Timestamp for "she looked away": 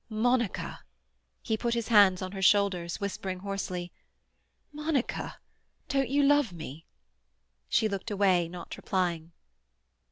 7.69-8.47